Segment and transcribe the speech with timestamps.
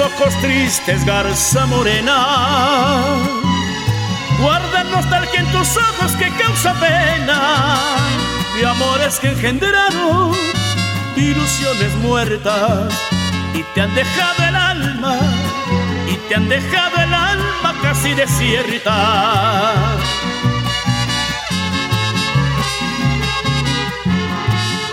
[0.00, 3.04] ojos tristes, garza morena.
[4.40, 7.66] Guarda nostalgia en tus ojos que causa pena.
[8.56, 10.32] De amores que engendraron
[11.16, 12.92] ilusiones muertas
[13.54, 15.18] y te han dejado el alma,
[16.08, 19.96] y te han dejado el alma casi desierta.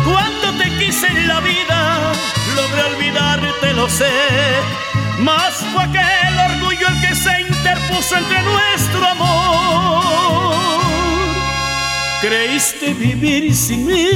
[0.04, 2.14] Cuando te quise en la vida,
[2.56, 4.91] logré olvidarte, lo sé.
[5.22, 10.82] Más fue aquel orgullo el que se interpuso entre nuestro amor.
[12.22, 14.10] Creíste vivir sin mí,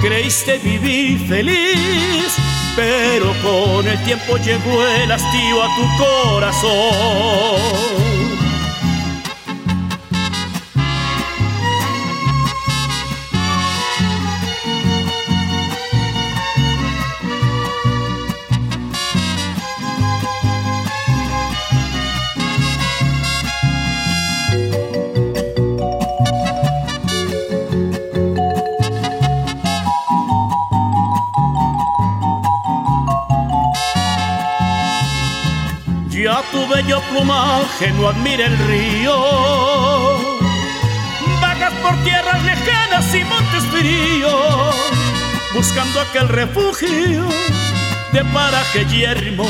[0.00, 2.34] creíste vivir feliz,
[2.74, 8.15] pero con el tiempo llegó el hastío a tu corazón.
[36.52, 39.16] Tu bello plumaje no admira el río.
[41.40, 44.74] Vagas por tierras lejanas y montes fríos,
[45.54, 47.28] buscando aquel refugio
[48.12, 49.48] de paraje yermos,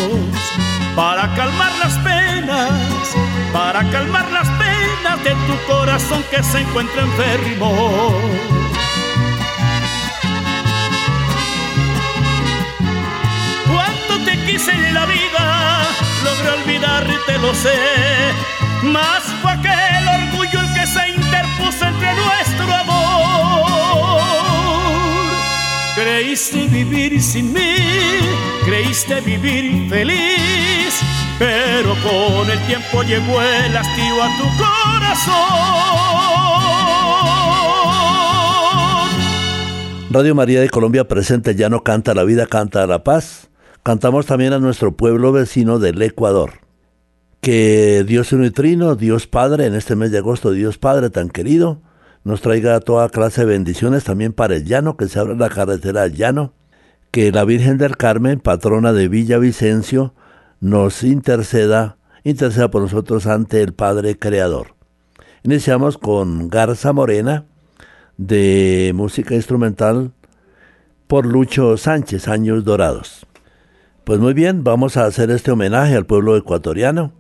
[0.95, 2.71] para calmar las penas,
[3.53, 8.13] para calmar las penas de tu corazón que se encuentra enfermo.
[14.47, 15.83] Quise en la vida
[16.25, 17.77] logré olvidarte, lo sé.
[18.83, 23.67] Más fue aquel orgullo el que se interpuso entre nuestro amor.
[25.97, 27.75] Creíste vivir sin mí,
[28.65, 31.01] creíste vivir feliz,
[31.39, 35.57] pero con el tiempo llegó el hastío a tu corazón.
[40.11, 43.51] Radio María de Colombia presente Ya no canta la vida, canta la paz
[43.87, 46.55] Cantamos también a nuestro pueblo vecino del Ecuador.
[47.41, 51.83] Que Dios Unitrino, Dios Padre, en este mes de agosto, Dios Padre tan querido,
[52.25, 56.03] nos traiga toda clase de bendiciones también para el llano, que se abra la carretera
[56.03, 56.53] al llano.
[57.13, 60.15] Que la Virgen del Carmen, patrona de Villavicencio,
[60.59, 64.75] nos interceda, interceda por nosotros ante el Padre Creador.
[65.45, 67.45] Iniciamos con Garza Morena,
[68.17, 70.11] de música instrumental
[71.07, 73.26] por Lucho Sánchez, Años Dorados.
[74.07, 77.13] Pues muy bien, vamos a hacer este homenaje al pueblo ecuatoriano,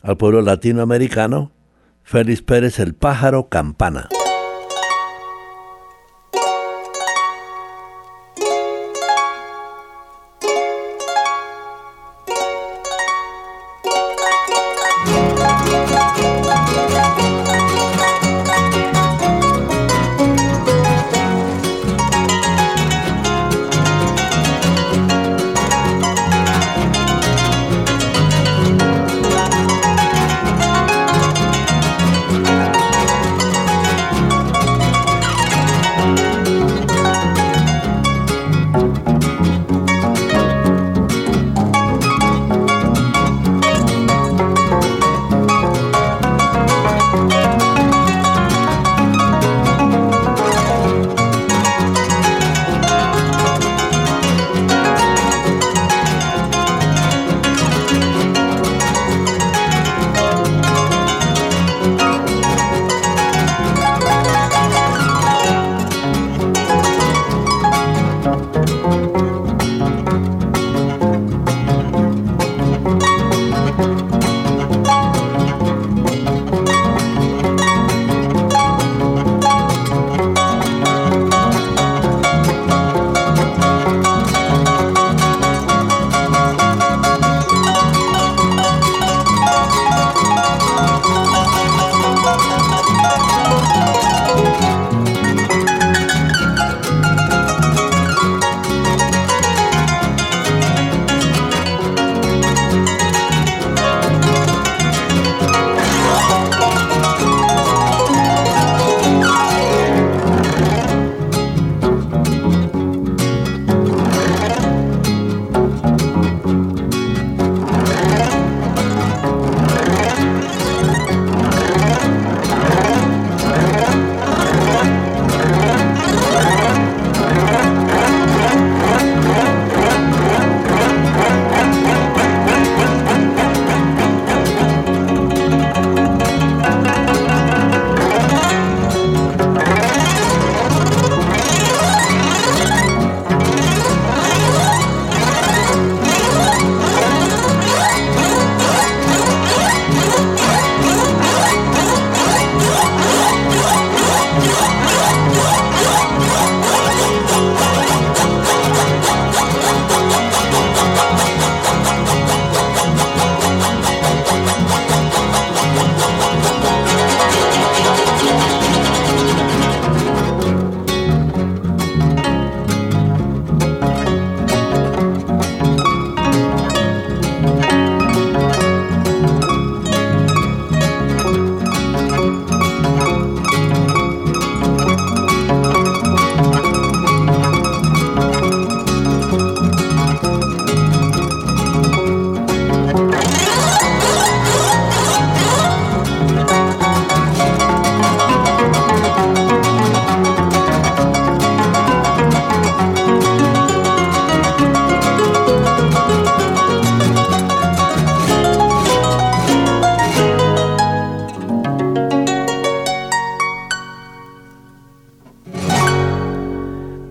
[0.00, 1.52] al pueblo latinoamericano,
[2.04, 4.08] Félix Pérez el pájaro campana.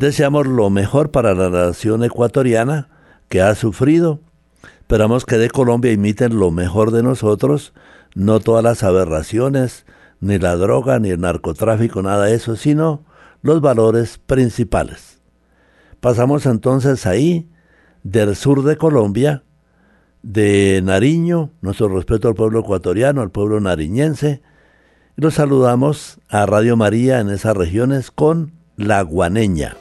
[0.02, 2.90] Deseamos lo mejor para la nación ecuatoriana
[3.30, 4.20] que ha sufrido.
[4.80, 7.72] Esperamos que de Colombia imiten lo mejor de nosotros,
[8.16, 9.86] no todas las aberraciones,
[10.20, 13.04] ni la droga, ni el narcotráfico, nada de eso, sino
[13.44, 15.22] los valores principales.
[16.00, 17.48] Pasamos entonces ahí,
[18.02, 19.44] del sur de Colombia,
[20.24, 24.42] de Nariño, nuestro respeto al pueblo ecuatoriano, al pueblo nariñense,
[25.16, 29.78] los saludamos a Radio María en esas regiones con La Guaneña.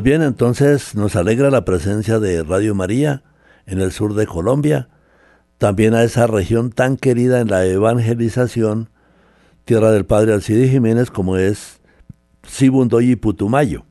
[0.00, 3.22] Pues bien, entonces nos alegra la presencia de Radio María
[3.66, 4.88] en el sur de Colombia,
[5.58, 8.88] también a esa región tan querida en la evangelización,
[9.66, 11.80] tierra del padre Alcide Jiménez, como es
[12.48, 13.84] Sibundoy y Putumayo.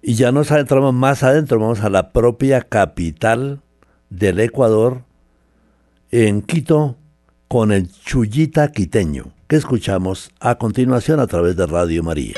[0.00, 3.60] Y ya nos adentramos más adentro, vamos a la propia capital
[4.08, 5.02] del Ecuador,
[6.10, 6.96] en Quito,
[7.48, 12.32] con el Chullita quiteño, que escuchamos a continuación a través de Radio María.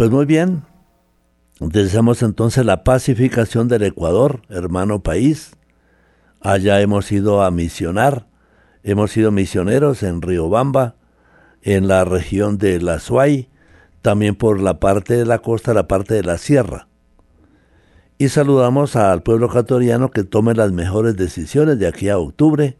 [0.00, 0.62] Pues muy bien,
[1.60, 5.50] deseamos entonces la pacificación del Ecuador, hermano país.
[6.40, 8.26] Allá hemos ido a misionar,
[8.82, 10.94] hemos sido misioneros en Riobamba,
[11.60, 13.50] en la región de La Suay,
[14.00, 16.88] también por la parte de la costa, la parte de la sierra.
[18.16, 22.78] Y saludamos al pueblo ecuatoriano que tome las mejores decisiones de aquí a octubre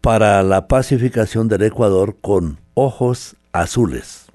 [0.00, 4.28] para la pacificación del Ecuador con ojos azules.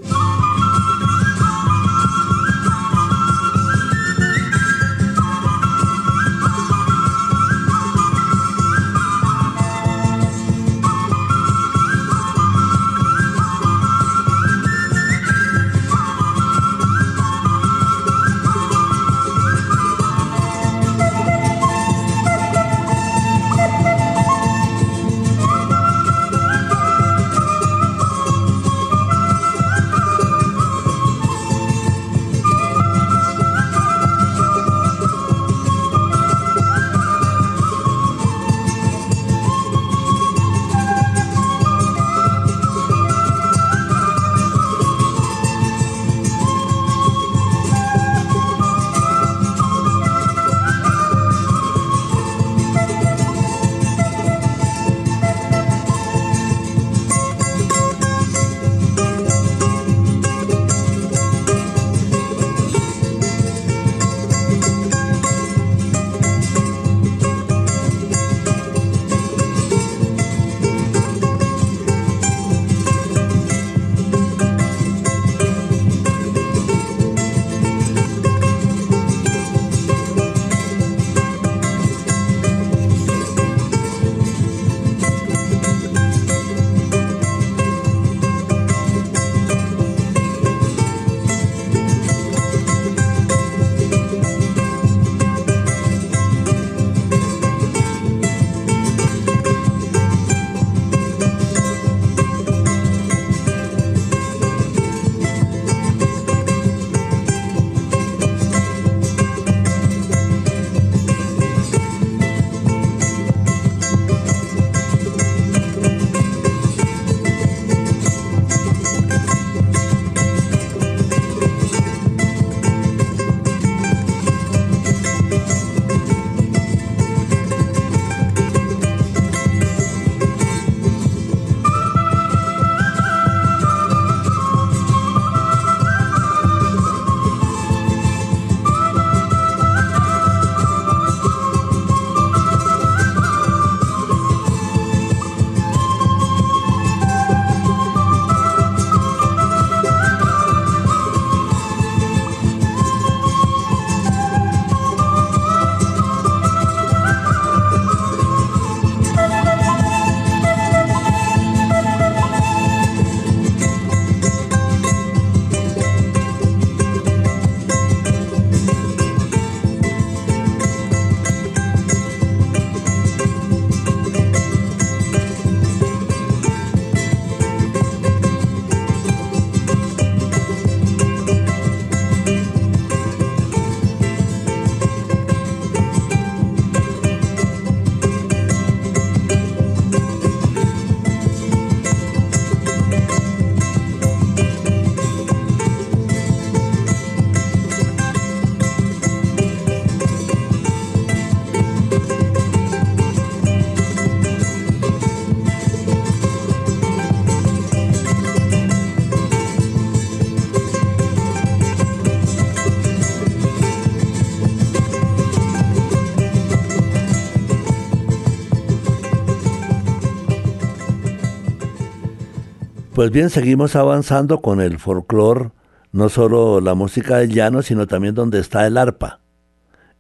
[222.95, 225.51] Pues bien, seguimos avanzando con el folclore,
[225.91, 229.19] no solo la música del llano, sino también donde está el arpa.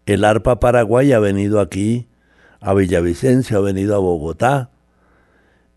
[0.05, 2.07] El arpa paraguay ha venido aquí,
[2.61, 4.69] a Villavicencio, ha venido a Bogotá.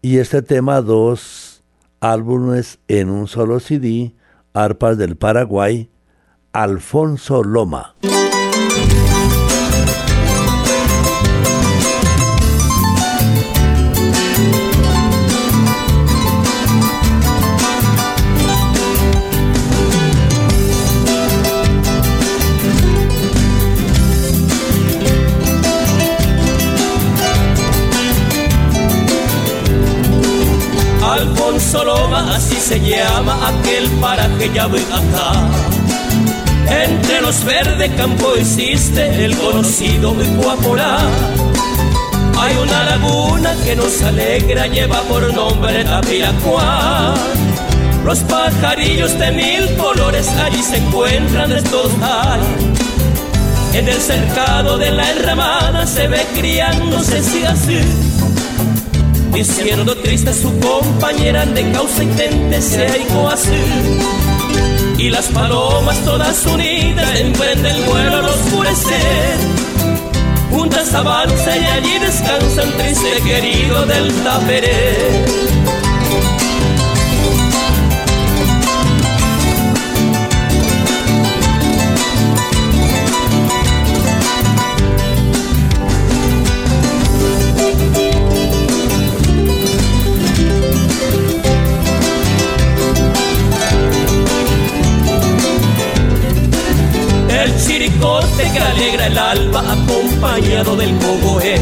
[0.01, 1.65] Y este tema, dos
[1.99, 4.15] álbumes en un solo CD,
[4.53, 5.91] arpas del Paraguay,
[6.53, 7.97] Alfonso Loma.
[32.69, 35.33] Se llama aquel paraje ya ven acá.
[36.85, 40.99] Entre los verdes campos existe el conocido Guaporá.
[42.39, 47.15] Hay una laguna que nos alegra, lleva por nombre Tapiracuá.
[48.05, 53.79] Los pajarillos de mil colores allí se encuentran estos hay.
[53.79, 57.81] En el cercado de la enramada se ve criándose si así.
[59.33, 62.87] Diciendo triste su compañera de causa intente se
[63.31, 63.63] así.
[64.99, 69.69] Y las palomas todas unidas emprenden vuelo al oscurecer
[70.59, 74.97] juntas avanzan y allí descansan triste querido del taperé.
[98.01, 101.57] Que alegra el alba acompañado del cogoé.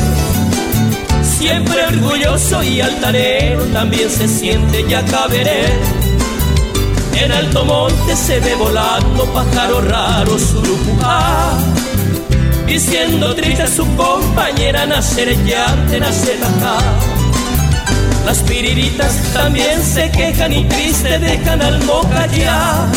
[1.22, 5.64] Siempre orgulloso y altanero también se siente ya caberé.
[7.14, 11.58] En alto monte se ve volando pájaro raro surujá.
[12.66, 16.78] Diciendo triste su compañera nacer ya de nacer acá.
[18.26, 22.88] Las piriritas también se quejan y triste dejan al moca ya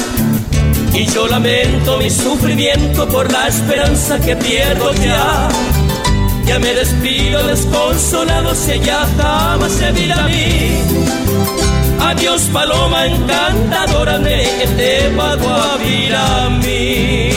[0.94, 5.48] y yo lamento mi sufrimiento por la esperanza que pierdo ya.
[6.46, 10.82] Ya me despido desconsolado si ya jamás se mira a mí.
[12.00, 17.30] Adiós paloma encantadora, que te pago a a mí.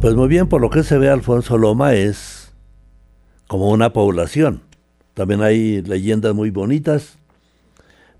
[0.00, 2.52] Pues muy bien, por lo que se ve Alfonso Loma es
[3.48, 4.62] como una población.
[5.14, 7.18] También hay leyendas muy bonitas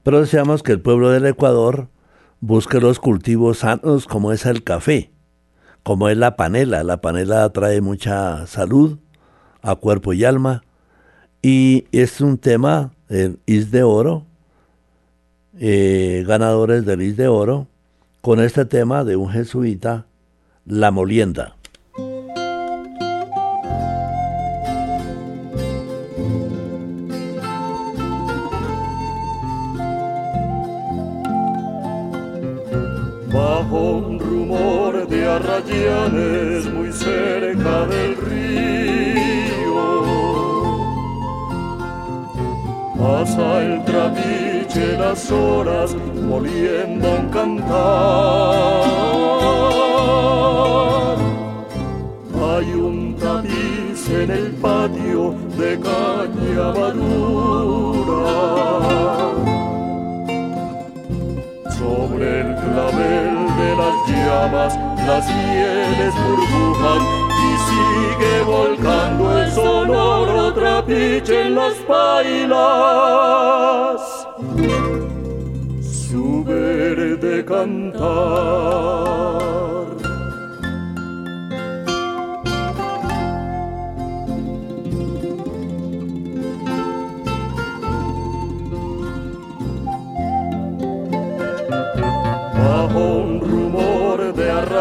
[0.06, 1.88] pero deseamos que el pueblo del Ecuador
[2.38, 5.10] busque los cultivos sanos como es el café,
[5.82, 6.84] como es la panela.
[6.84, 9.00] La panela trae mucha salud
[9.62, 10.62] a cuerpo y alma
[11.42, 14.24] y es un tema, el Is de Oro,
[15.58, 17.66] eh, ganadores del Is de Oro,
[18.20, 20.06] con este tema de un jesuita,
[20.66, 21.55] La Molienda.
[35.86, 39.84] Muy cerca del río.
[42.98, 45.94] Pasa el trapiche las horas
[46.28, 47.76] moliendo un cantar.
[52.34, 58.26] Hay un tapiz en el patio de caña madura.
[61.78, 67.02] Sobre el clavel de las llamas las mieles burbujan
[67.46, 72.56] y sigue volcando el sonoro trapiche en las pailas.
[75.80, 78.06] Su verde cantar.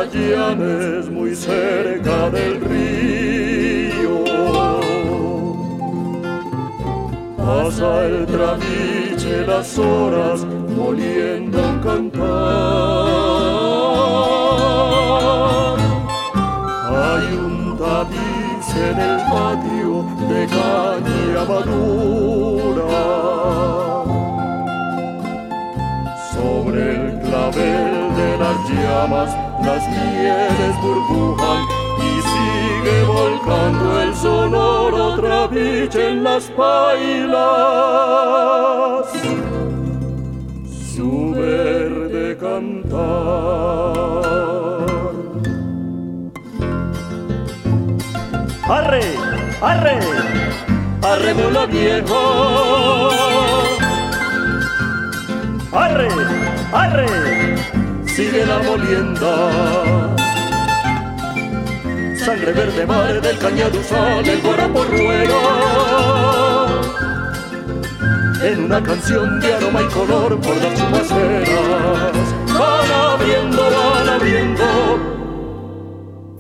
[0.04, 4.26] Es muy cerca del río.
[7.38, 12.26] Pasa el traviche las horas moliendo un cantar.
[16.92, 22.86] Hay un tapiz en el patio de caña madura.
[26.34, 31.66] Sobre el clavel de las llamas las mieles burbujan
[31.98, 37.36] y sigue volcando el sonoro trapiche en las pailas.
[40.96, 43.66] Su verde cantar.
[48.68, 49.02] ¡Arre!
[49.62, 50.00] ¡Arre!
[51.04, 53.10] ¡Arre, mula viejo!
[55.72, 56.08] ¡Arre!
[56.72, 57.45] ¡Arre!
[58.16, 60.16] Sigue la molienda.
[62.16, 65.42] Sangre verde mar del cañaduzal, el guarapo ruega.
[68.42, 72.14] En una canción de aroma y color por las chumaceras,
[72.54, 74.66] van abriendo, van abriendo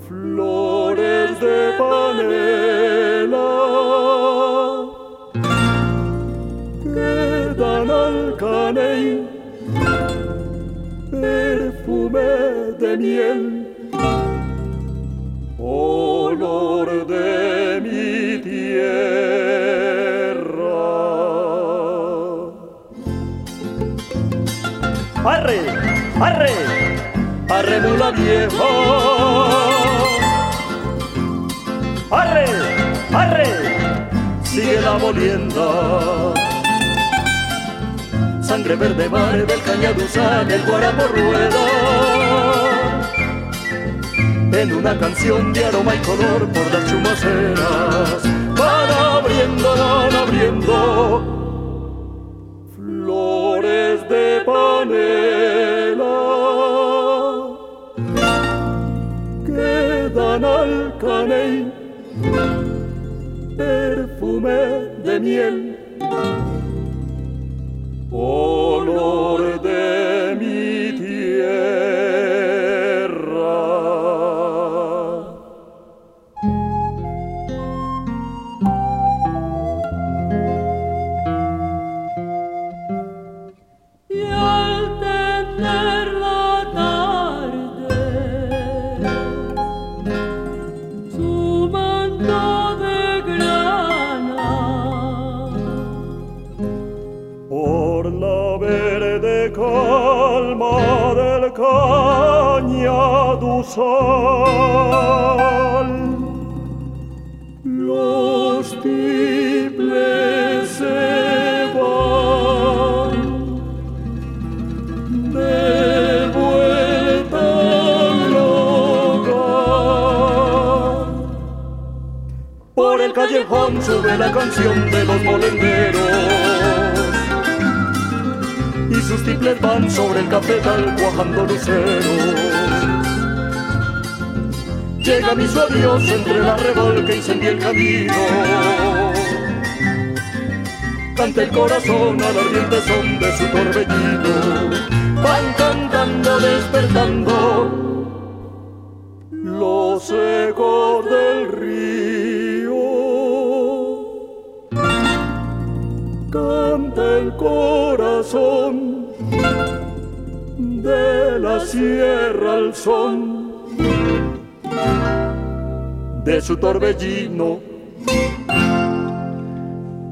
[0.08, 2.75] flores de panela
[12.16, 13.42] perfume de miel,
[15.60, 19.16] olor de mi tierra.
[25.26, 25.60] ¡Arre!
[26.20, 26.54] ¡Arre!
[27.50, 28.72] ¡Arre mula vieja!
[32.12, 32.46] ¡Arre!
[33.12, 33.50] ¡Arre!
[34.44, 36.45] Sigue la molienda
[38.46, 41.66] sangre verde mare del cañaduzal, el guarapo rueda.
[44.52, 48.24] En una canción de aroma y color por las chumaceras,
[48.56, 50.76] van abriendo, van abriendo
[52.76, 56.16] flores de panela
[59.46, 61.74] que dan al caney
[63.58, 64.58] perfume
[65.04, 65.65] de miel
[68.18, 69.55] olor de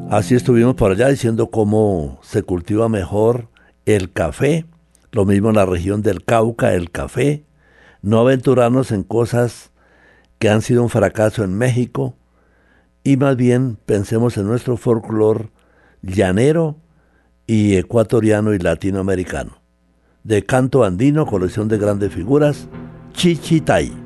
[0.09, 3.49] Así estuvimos por allá diciendo cómo se cultiva mejor
[3.85, 4.65] el café,
[5.11, 7.43] lo mismo en la región del Cauca, el café,
[8.01, 9.71] no aventurarnos en cosas
[10.39, 12.15] que han sido un fracaso en México
[13.03, 15.49] y más bien pensemos en nuestro folclore
[16.01, 16.77] llanero
[17.47, 19.57] y ecuatoriano y latinoamericano.
[20.23, 22.69] De canto andino, colección de grandes figuras,
[23.13, 24.02] Chichitay.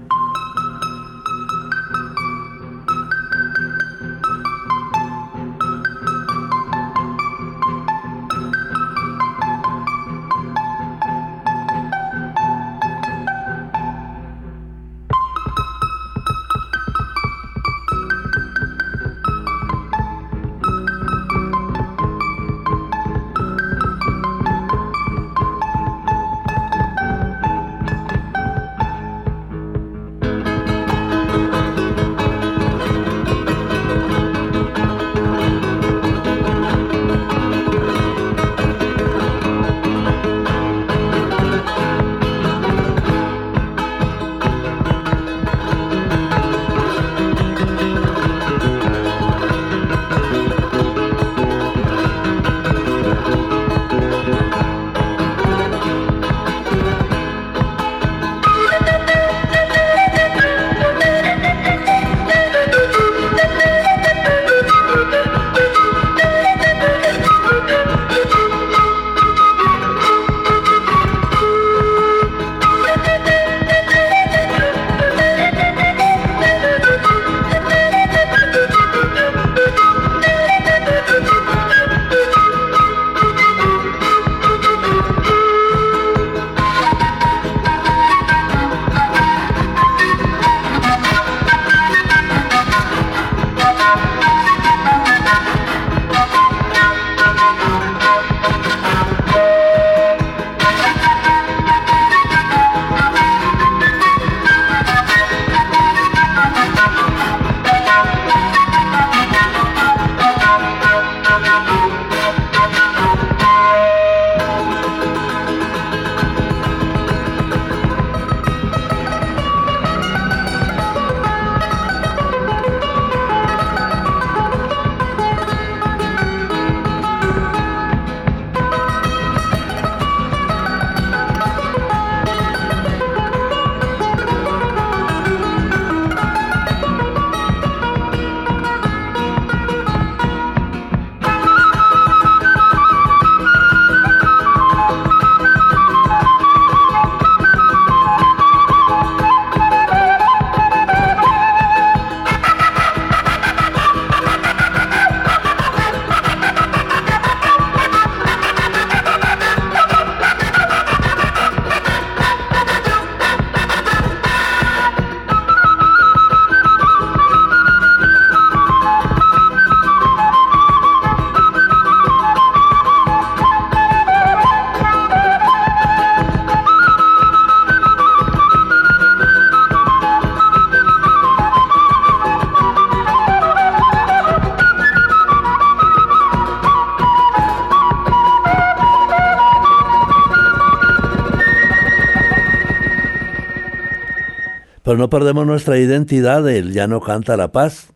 [194.88, 197.92] Pero no perdemos nuestra identidad, el no canta la paz.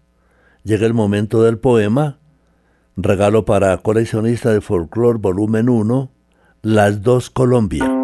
[0.65, 2.19] Llega el momento del poema,
[2.97, 6.11] regalo para coleccionista de folclore volumen 1,
[6.63, 8.00] Las dos Colombia.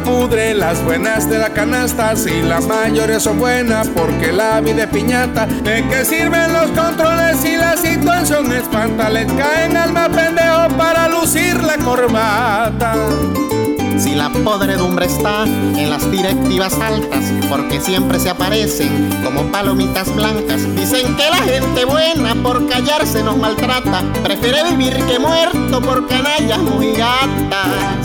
[0.00, 2.16] Pudre las buenas de la canasta.
[2.16, 5.46] Si las mayores son buenas, porque la vida es piñata.
[5.46, 9.10] ¿De qué sirven los controles si la situación espanta?
[9.10, 12.94] Les caen al más pendejo para lucir la corbata.
[13.98, 20.62] Si la podredumbre está en las directivas altas, porque siempre se aparecen como palomitas blancas.
[20.74, 26.58] Dicen que la gente buena por callarse nos maltrata, prefiere vivir que muerto por canallas
[26.58, 28.03] mojigatas.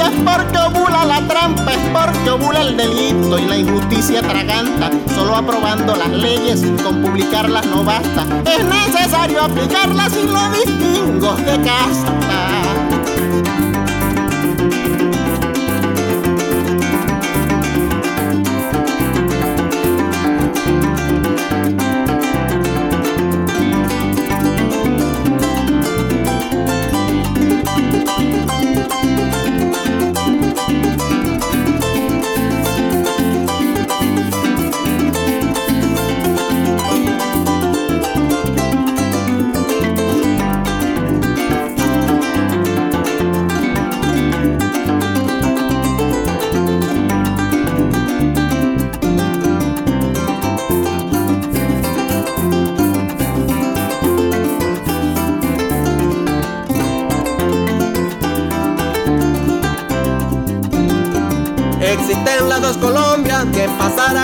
[0.00, 4.90] Es porque ovula la trampa, es porque ovula el delito y la injusticia traganta.
[5.14, 8.26] Solo aprobando las leyes, con publicarlas no basta.
[8.44, 12.55] Es necesario aplicarlas sin los distingos de casta.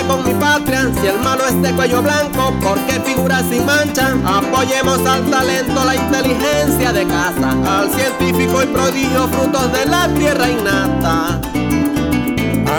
[0.07, 0.89] Con mi patria.
[1.01, 4.15] Si el malo es de cuello blanco, porque figura sin mancha?
[4.25, 10.49] Apoyemos al talento, la inteligencia de casa, al científico y prodigio, frutos de la tierra
[10.49, 11.41] innata.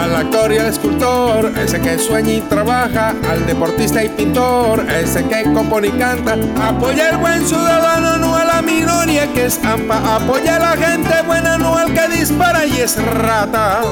[0.02, 5.24] Al actor y al escultor, ese que sueña y trabaja, al deportista y pintor, ese
[5.24, 6.36] que compone y canta.
[6.62, 10.16] Apoya al buen ciudadano, no a la minoría que estampa.
[10.16, 13.82] Apoya a la gente buena, no al que dispara y es rata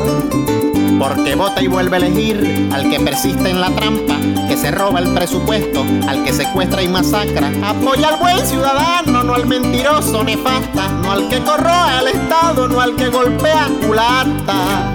[1.02, 4.14] porque vota y vuelve a elegir al que persiste en la trampa,
[4.48, 7.50] que se roba el presupuesto, al que secuestra y masacra.
[7.64, 12.80] Apoya al buen ciudadano, no al mentiroso nefasta, no al que corroe al Estado, no
[12.80, 14.94] al que golpea culata.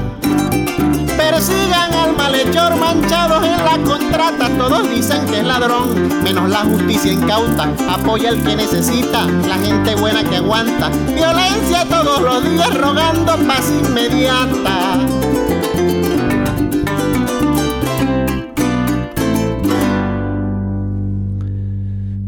[1.18, 7.12] Persigan al malhechor manchados en la contrata, todos dicen que es ladrón, menos la justicia
[7.12, 7.68] incauta.
[7.90, 10.90] Apoya al que necesita, la gente buena que aguanta.
[11.14, 15.17] Violencia todos los días rogando paz inmediata.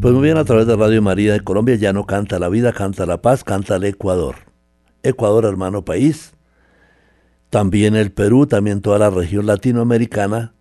[0.01, 2.71] Pues muy bien, a través de Radio María de Colombia ya no canta la vida,
[2.71, 4.35] canta la paz, canta el Ecuador.
[5.03, 6.31] Ecuador, hermano país.
[7.49, 10.53] También el Perú, también toda la región latinoamericana.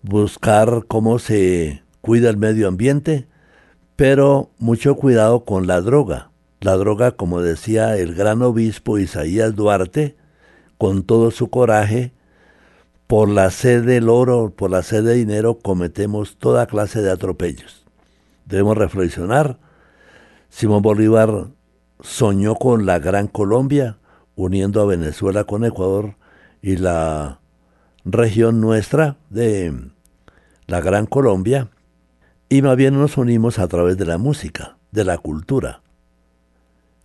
[0.00, 3.28] Buscar cómo se cuida el medio ambiente,
[3.94, 6.30] pero mucho cuidado con la droga.
[6.60, 10.16] La droga, como decía el gran obispo Isaías Duarte,
[10.78, 12.14] con todo su coraje,
[13.06, 17.85] por la sed del oro, por la sed de dinero, cometemos toda clase de atropellos
[18.46, 19.58] debemos reflexionar.
[20.48, 21.48] Simón Bolívar
[22.00, 23.98] soñó con la Gran Colombia,
[24.34, 26.16] uniendo a Venezuela con Ecuador
[26.62, 27.40] y la
[28.04, 29.90] región nuestra de
[30.66, 31.68] la Gran Colombia,
[32.48, 35.82] y más bien nos unimos a través de la música, de la cultura.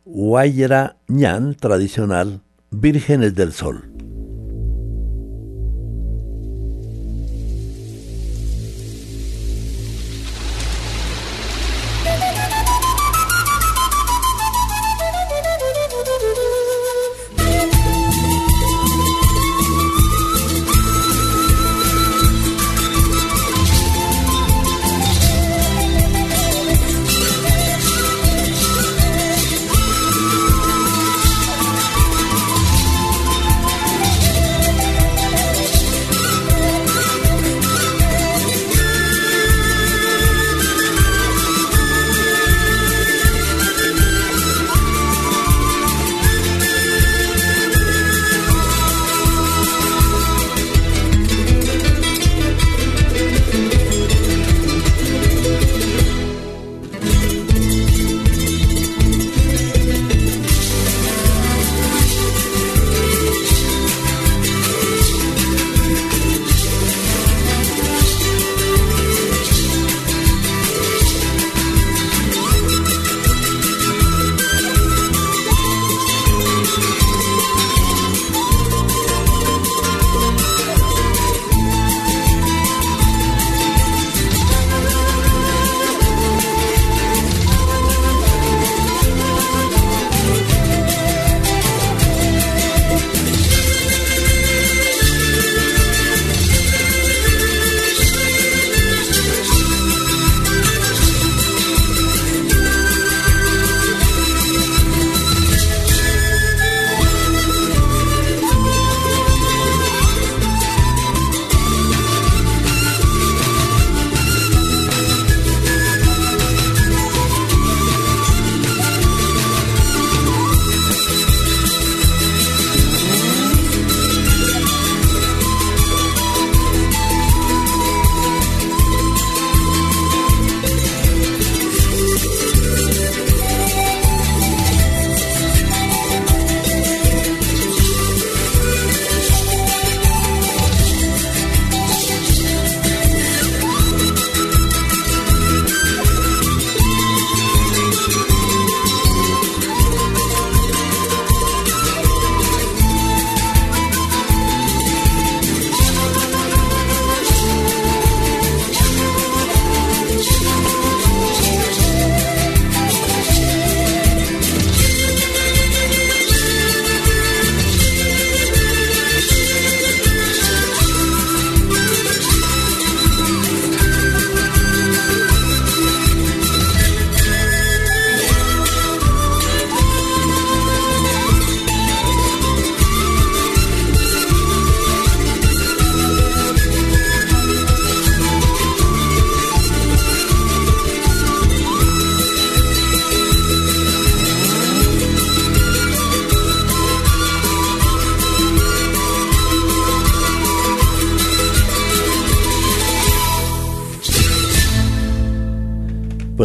[0.06, 4.11] Guayra ñan tradicional, Vírgenes del Sol.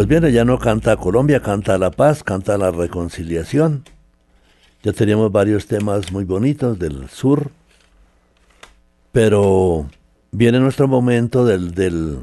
[0.07, 3.83] Pues bien, ya no canta Colombia, canta la paz, canta la reconciliación.
[4.85, 7.51] Ya teníamos varios temas muy bonitos del sur,
[9.11, 9.91] pero
[10.31, 12.19] viene nuestro momento del, del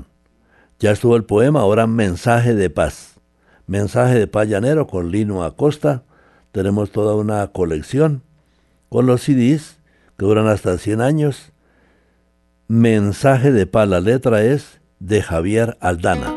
[0.80, 3.16] ya estuvo el poema, ahora mensaje de paz.
[3.68, 6.04] Mensaje de paz llanero con Lino Acosta.
[6.54, 8.22] Tenemos toda una colección
[8.88, 9.78] con los CDs
[10.18, 11.52] que duran hasta 100 años.
[12.70, 16.34] Mensaje de paz, la letra es de Javier Aldana.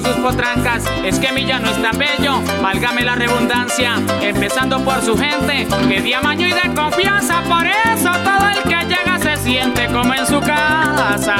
[0.00, 0.84] Sus potrancas.
[1.04, 6.00] Es que mi llano es tan bello, válgame la redundancia, empezando por su gente, que
[6.00, 10.26] de amaño y de confianza, por eso todo el que llega se siente como en
[10.26, 11.36] su casa.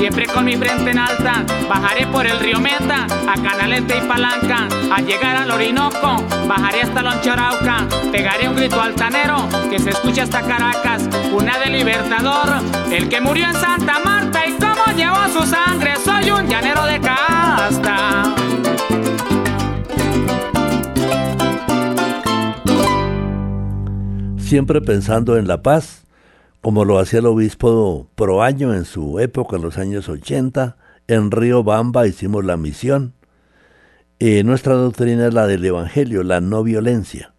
[0.00, 1.44] Siempre con mi frente en alta.
[1.68, 7.02] Bajaré por el río Meta, a Canalete y Palanca, a llegar al Orinoco, bajaré hasta
[7.02, 13.20] Lonchorauca, pegaré un grito altanero que se escucha hasta Caracas, una de Libertador, el que
[13.20, 18.39] murió en Santa Marta y cómo llevó su sangre, soy un llanero de casta.
[24.50, 26.02] Siempre pensando en la paz
[26.60, 30.76] como lo hacía el obispo Proaño en su época, en los años 80.
[31.06, 33.14] En Río Bamba hicimos la misión.
[34.18, 37.32] Eh, nuestra doctrina es la del Evangelio, la no violencia.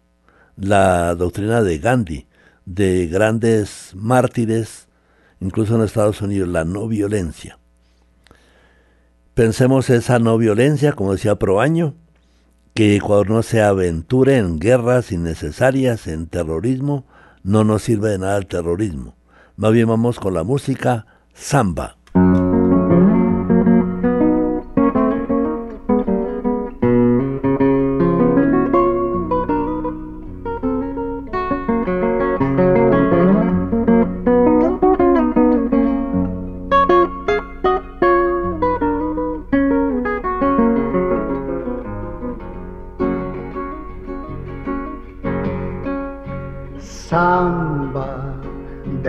[0.56, 2.28] La doctrina de Gandhi,
[2.64, 4.88] de grandes mártires,
[5.38, 7.58] incluso en Estados Unidos, la no violencia.
[9.34, 11.94] Pensemos esa no violencia, como decía Proaño,
[12.74, 17.06] que Ecuador no se aventure en guerras innecesarias, en terrorismo,
[17.42, 19.16] no nos sirve de nada el terrorismo.
[19.56, 21.96] Más bien vamos con la música samba.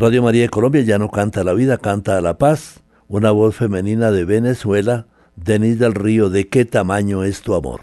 [0.00, 4.10] Radio María de Colombia ya no canta la vida, canta la paz una voz femenina
[4.10, 7.82] de Venezuela, Denis del Río, ¿de qué tamaño es tu amor?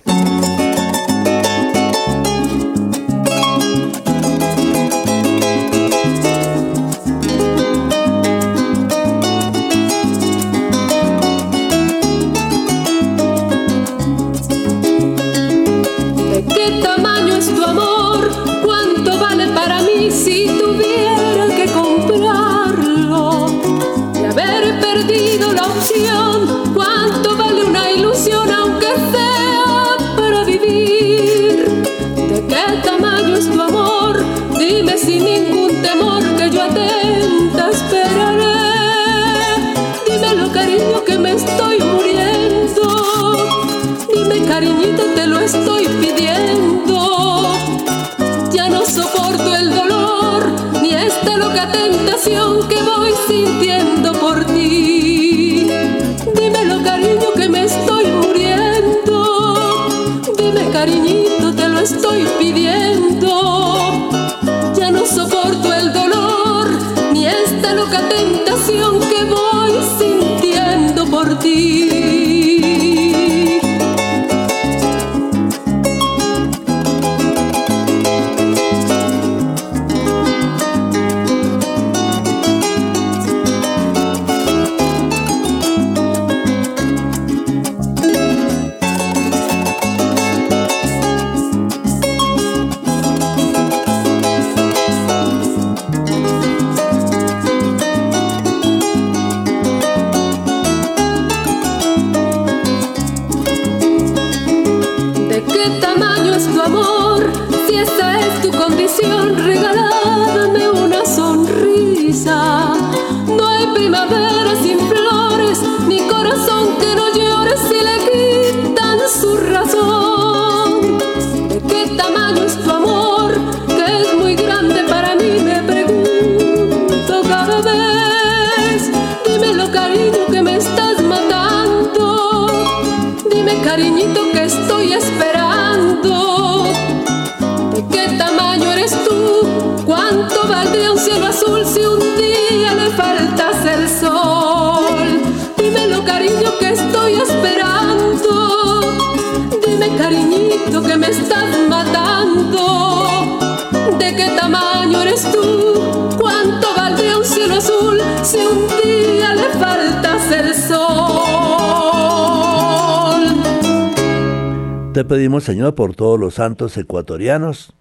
[165.47, 167.73] Señor, por todos los santos ecuatorianos,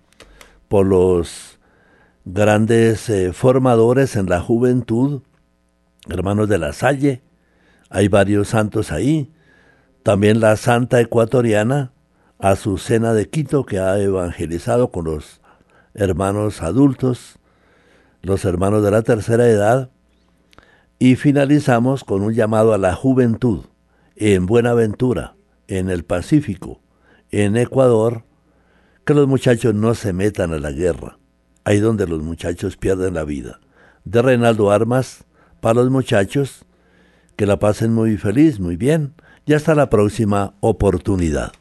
[0.68, 1.58] por los
[2.24, 5.22] grandes eh, formadores en la juventud,
[6.08, 7.22] hermanos de la Salle,
[7.90, 9.32] hay varios santos ahí,
[10.04, 11.90] también la santa ecuatoriana,
[12.38, 15.40] Azucena de Quito, que ha evangelizado con los
[15.92, 17.40] hermanos adultos,
[18.22, 19.90] los hermanos de la tercera edad,
[21.00, 23.64] y finalizamos con un llamado a la juventud
[24.14, 25.34] en Buenaventura,
[25.66, 26.80] en el Pacífico,
[27.30, 28.24] en Ecuador,
[29.04, 31.18] que los muchachos no se metan a la guerra,
[31.64, 33.60] ahí donde los muchachos pierden la vida.
[34.04, 35.24] De Reinaldo Armas,
[35.60, 36.64] para los muchachos,
[37.36, 39.14] que la pasen muy feliz, muy bien,
[39.44, 41.52] y hasta la próxima oportunidad.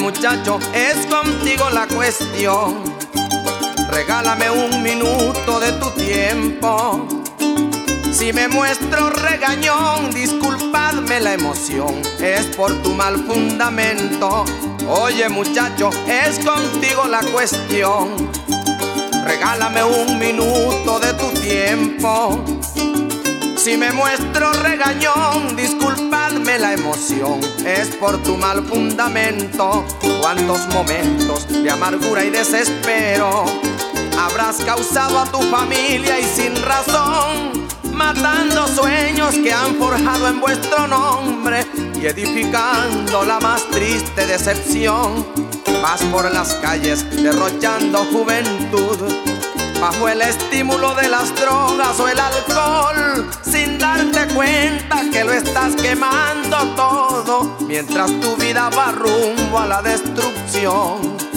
[0.00, 2.82] Muchacho, es contigo la cuestión.
[3.90, 7.06] Regálame un minuto de tu tiempo.
[8.12, 14.44] Si me muestro regañón, disculpadme la emoción, es por tu mal fundamento.
[14.88, 18.30] Oye muchacho, es contigo la cuestión.
[19.24, 22.42] Regálame un minuto de tu tiempo.
[23.56, 26.19] Si me muestro regañón, disculpadme
[26.58, 29.84] la emoción, es por tu mal fundamento.
[30.20, 33.44] Cuántos momentos de amargura y desespero
[34.18, 40.86] habrás causado a tu familia y sin razón, matando sueños que han forjado en vuestro
[40.86, 41.66] nombre
[42.00, 45.26] y edificando la más triste decepción.
[45.82, 48.98] Vas por las calles derrochando juventud
[49.80, 55.74] bajo el estímulo de las drogas o el alcohol, sin darte cuenta que lo estás
[55.76, 61.29] quemando todo, mientras tu vida va rumbo a la destrucción.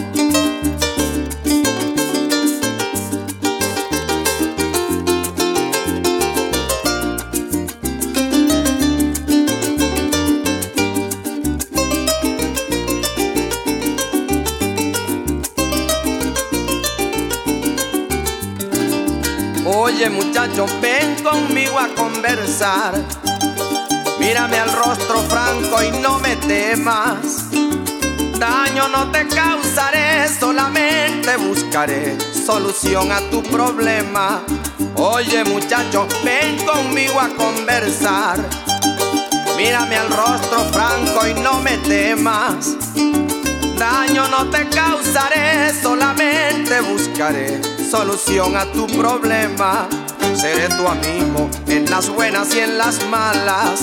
[20.04, 22.94] Oye muchacho, ven conmigo a conversar.
[24.20, 27.46] Mírame al rostro franco y no me temas.
[28.38, 34.42] Daño no te causaré, solamente buscaré solución a tu problema.
[34.96, 38.40] Oye muchacho, ven conmigo a conversar.
[39.56, 42.76] Mírame al rostro franco y no me temas.
[43.84, 47.60] No te causaré, solamente buscaré
[47.92, 49.90] solución a tu problema.
[50.36, 53.82] seré tu amigo en las buenas y en las malas.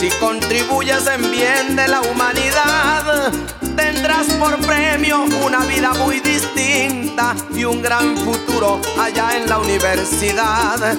[0.00, 3.30] Si contribuyes en bien de la humanidad,
[3.76, 10.98] tendrás por premio una vida muy distinta y un gran futuro allá en la universidad.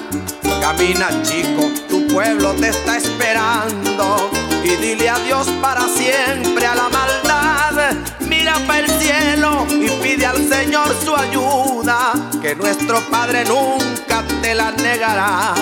[0.62, 4.30] Camina chico, tu pueblo te está esperando
[4.64, 7.27] y dile adiós para siempre a la maldad.
[8.38, 14.54] Mira para el cielo y pide al Señor su ayuda, que nuestro Padre nunca te
[14.54, 15.54] la negará.